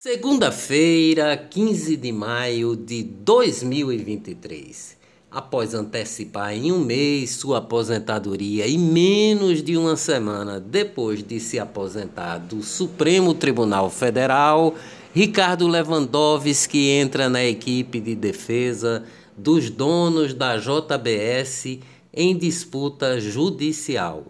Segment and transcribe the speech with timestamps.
[0.00, 4.96] Segunda-feira, 15 de maio de 2023.
[5.28, 11.58] Após antecipar em um mês sua aposentadoria e menos de uma semana depois de se
[11.58, 14.76] aposentar do Supremo Tribunal Federal,
[15.12, 19.02] Ricardo Lewandowski entra na equipe de defesa
[19.36, 21.80] dos donos da JBS
[22.14, 24.26] em disputa judicial.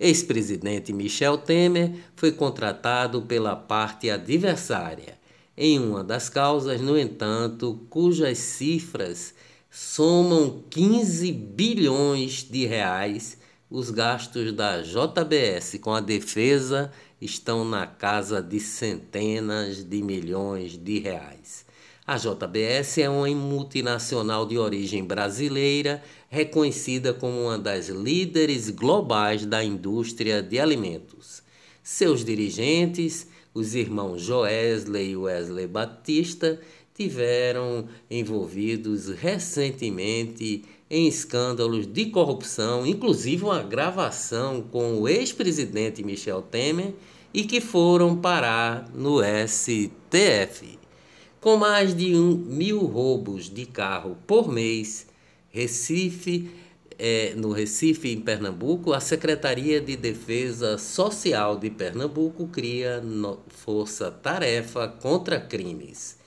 [0.00, 5.18] Ex-presidente Michel Temer foi contratado pela parte adversária
[5.60, 9.34] em uma das causas, no entanto, cujas cifras
[9.68, 13.36] somam 15 bilhões de reais.
[13.68, 21.00] Os gastos da JBS com a defesa estão na casa de centenas de milhões de
[21.00, 21.66] reais.
[22.06, 29.64] A JBS é uma multinacional de origem brasileira, reconhecida como uma das líderes globais da
[29.64, 31.42] indústria de alimentos.
[31.82, 36.60] Seus dirigentes, os irmãos Joesley e Wesley Batista,
[36.94, 46.94] tiveram envolvidos recentemente em escândalos de corrupção, inclusive uma gravação com o ex-presidente Michel Temer,
[47.32, 50.78] e que foram parar no STF.
[51.40, 55.06] Com mais de um mil roubos de carro por mês,
[55.50, 56.50] Recife,
[56.98, 63.02] é, no Recife, em Pernambuco, a Secretaria de Defesa Social de Pernambuco cria
[63.48, 66.18] força-tarefa contra crimes.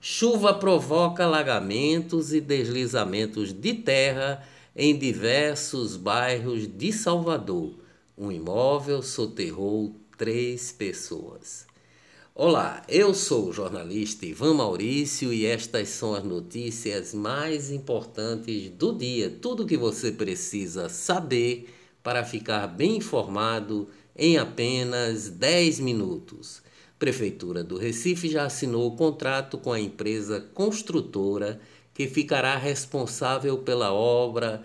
[0.00, 7.74] Chuva provoca alagamentos e deslizamentos de terra em diversos bairros de Salvador.
[8.16, 11.65] Um imóvel soterrou três pessoas.
[12.38, 18.92] Olá, eu sou o jornalista Ivan Maurício e estas são as notícias mais importantes do
[18.92, 19.30] dia.
[19.40, 26.60] Tudo o que você precisa saber para ficar bem informado em apenas 10 minutos.
[26.98, 31.58] Prefeitura do Recife já assinou o contrato com a empresa construtora
[31.94, 34.62] que ficará responsável pela obra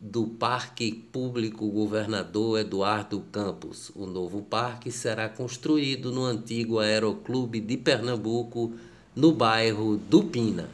[0.00, 3.92] do Parque Público Governador Eduardo Campos.
[3.94, 8.72] O novo parque será construído no antigo Aeroclube de Pernambuco,
[9.14, 10.70] no bairro do Pina.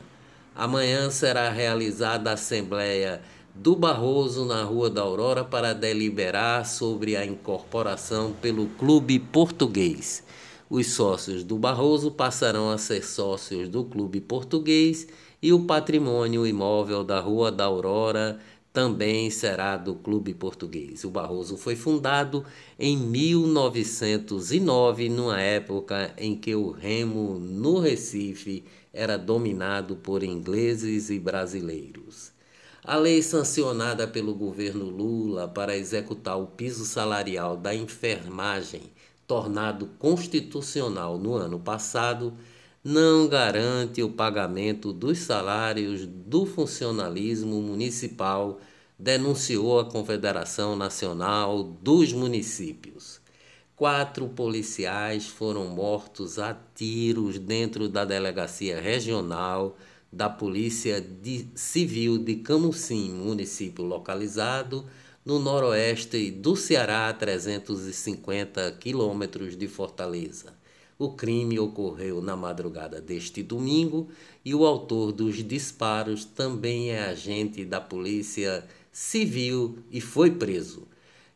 [0.55, 3.21] Amanhã será realizada a Assembleia
[3.53, 10.23] do Barroso na Rua da Aurora para deliberar sobre a incorporação pelo Clube Português.
[10.71, 15.09] Os sócios do Barroso passarão a ser sócios do Clube Português
[15.43, 18.39] e o patrimônio imóvel da Rua da Aurora
[18.77, 21.03] também será do Clube Português.
[21.03, 22.45] O Barroso foi fundado
[22.79, 31.19] em 1909, numa época em que o remo no Recife era dominado por ingleses e
[31.19, 32.33] brasileiros.
[32.85, 38.83] A lei sancionada pelo governo Lula para executar o piso salarial da enfermagem,
[39.27, 42.35] tornado constitucional no ano passado,
[42.89, 48.61] não garante o pagamento dos salários do funcionalismo municipal,
[48.97, 53.21] denunciou a Confederação Nacional dos Municípios.
[53.75, 59.77] Quatro policiais foram mortos a tiros dentro da delegacia regional
[60.13, 61.05] da Polícia
[61.57, 64.87] Civil de Camusim, município localizado
[65.25, 70.56] no noroeste do Ceará, a 350 quilômetros de Fortaleza.
[70.99, 74.09] O crime ocorreu na madrugada deste domingo
[74.43, 80.89] e o autor dos disparos também é agente da Polícia Civil e foi preso.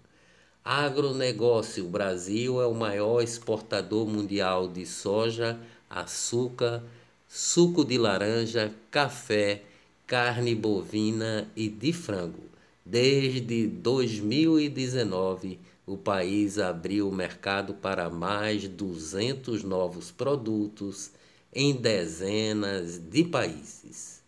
[0.65, 5.59] Agronegócio: o Brasil é o maior exportador mundial de soja,
[5.91, 6.81] açúcar,
[7.27, 9.65] suco de laranja, café
[10.07, 12.45] carne bovina e de frango.
[12.85, 21.11] Desde 2019, o país abriu o mercado para mais 200 novos produtos
[21.53, 24.23] em dezenas de países.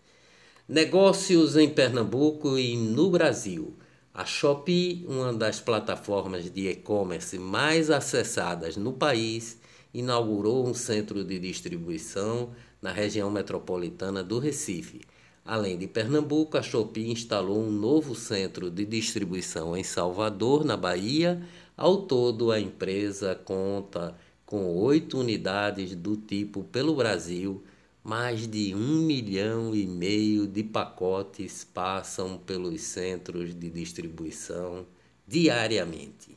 [0.69, 3.75] Negócios em Pernambuco e no Brasil.
[4.15, 9.59] A Shopee, uma das plataformas de e-commerce mais acessadas no país,
[9.93, 12.51] inaugurou um centro de distribuição
[12.81, 15.03] na região metropolitana do Recife.
[15.47, 21.41] Além de Pernambuco, a Shopee instalou um novo centro de distribuição em Salvador, na Bahia.
[21.77, 27.63] Ao todo, a empresa conta com oito unidades do tipo pelo Brasil.
[28.03, 34.85] Mais de um milhão e meio de pacotes passam pelos centros de distribuição
[35.29, 36.37] diariamente.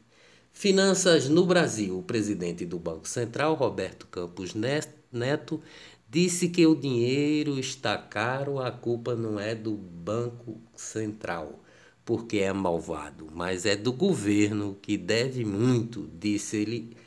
[0.54, 1.98] Finanças no Brasil.
[1.98, 5.62] O presidente do Banco Central, Roberto Campos Neto,
[6.10, 11.64] disse que o dinheiro está caro, a culpa não é do Banco Central,
[12.04, 16.98] porque é malvado, mas é do governo que deve muito, disse ele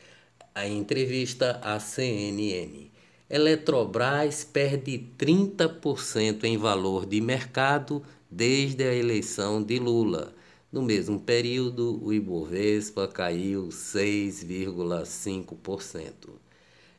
[0.54, 2.93] em entrevista à CNN.
[3.28, 10.32] Eletrobras perde 30% em valor de mercado desde a eleição de Lula.
[10.70, 16.51] No mesmo período, o Ibovespa caiu 6,5%.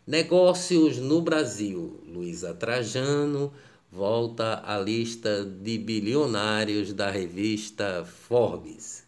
[0.06, 1.98] Negócios no Brasil.
[2.06, 3.54] Luísa Trajano
[3.90, 9.06] volta à lista de bilionários da revista Forbes.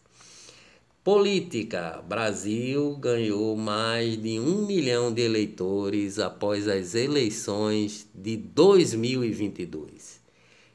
[1.03, 10.21] Política: Brasil ganhou mais de um milhão de eleitores após as eleições de 2022.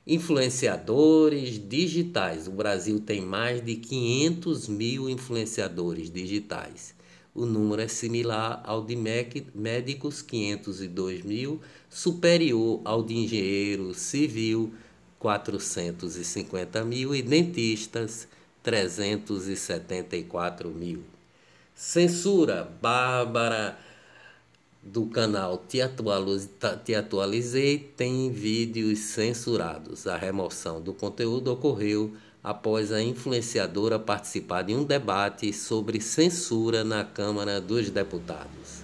[0.06, 6.94] Influenciadores digitais: o Brasil tem mais de 500 mil influenciadores digitais
[7.34, 8.96] o número é similar ao de
[9.54, 14.72] médicos, 502 mil, superior ao de engenheiro civil,
[15.18, 18.28] 450 mil, e dentistas,
[18.62, 21.02] 374 mil.
[21.74, 23.78] Censura, Bárbara,
[24.82, 25.78] do canal Te,
[26.84, 30.06] Te Atualizei, tem vídeos censurados.
[30.06, 37.04] A remoção do conteúdo ocorreu após a influenciadora participar de um debate sobre censura na
[37.04, 38.80] Câmara dos Deputados.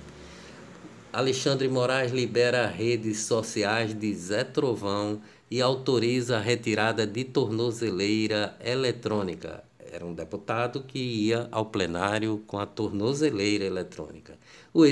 [1.12, 5.20] Alexandre Moraes libera redes sociais de Zé Trovão
[5.50, 9.64] e autoriza a retirada de tornozeleira eletrônica.
[9.91, 14.37] Era um deputado que ia ao plenário com a tornozeleira eletrônica.
[14.75, 14.85] O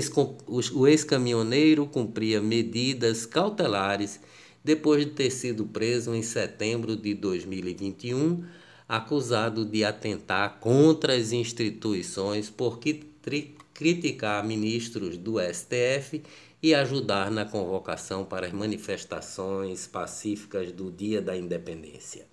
[0.86, 4.18] ex-caminhoneiro cumpria medidas cautelares
[4.64, 8.42] depois de ter sido preso em setembro de 2021,
[8.88, 12.80] acusado de atentar contra as instituições por
[13.74, 16.22] criticar ministros do STF
[16.62, 22.26] e ajudar na convocação para as manifestações pacíficas do Dia da Independência.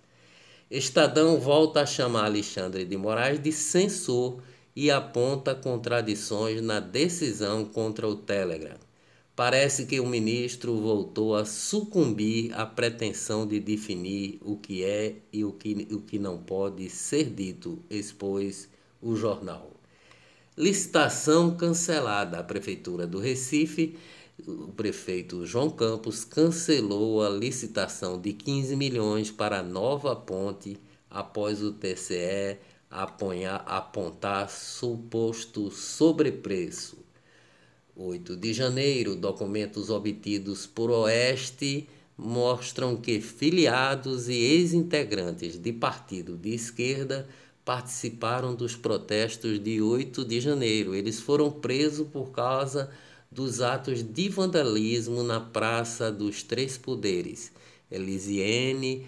[0.70, 4.42] Estadão volta a chamar Alexandre de Moraes de censor
[4.74, 8.78] e aponta contradições na decisão contra o Telegram.
[9.44, 15.44] Parece que o ministro voltou a sucumbir à pretensão de definir o que é e
[15.44, 18.70] o que, o que não pode ser dito, expôs
[19.02, 19.72] o jornal.
[20.56, 22.38] Licitação cancelada.
[22.38, 23.98] A Prefeitura do Recife,
[24.46, 30.78] o prefeito João Campos, cancelou a licitação de 15 milhões para a nova ponte
[31.10, 32.60] após o TCE
[32.92, 37.02] aponhar, apontar suposto sobrepreço.
[38.04, 46.54] 8 de janeiro, documentos obtidos por Oeste mostram que filiados e ex-integrantes de partido de
[46.54, 47.28] esquerda
[47.64, 50.96] participaram dos protestos de 8 de janeiro.
[50.96, 52.90] Eles foram presos por causa
[53.32, 57.52] dos atos de vandalismo na Praça dos Três Poderes.
[57.90, 59.06] Elisiene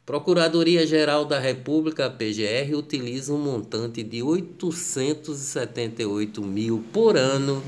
[0.03, 7.61] Procuradoria Geral da República (PGR) utiliza um montante de 878 mil por ano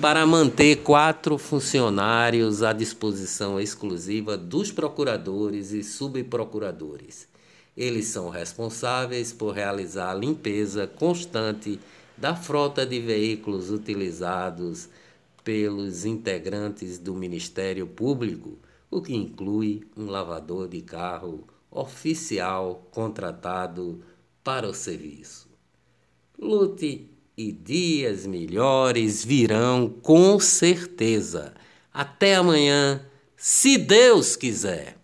[0.00, 7.28] para manter quatro funcionários à disposição exclusiva dos procuradores e subprocuradores
[7.80, 11.80] eles são responsáveis por realizar a limpeza constante
[12.14, 14.90] da frota de veículos utilizados
[15.42, 18.58] pelos integrantes do Ministério Público,
[18.90, 24.02] o que inclui um lavador de carro oficial contratado
[24.44, 25.48] para o serviço.
[26.38, 31.54] Lute e dias melhores virão com certeza.
[31.90, 33.02] Até amanhã,
[33.38, 34.99] se Deus quiser.